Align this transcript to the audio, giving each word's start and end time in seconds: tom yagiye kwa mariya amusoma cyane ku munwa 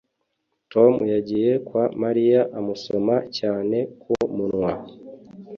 tom 0.71 0.93
yagiye 1.13 1.51
kwa 1.67 1.83
mariya 2.03 2.41
amusoma 2.57 3.15
cyane 3.37 3.77
ku 4.01 4.13
munwa 4.35 4.71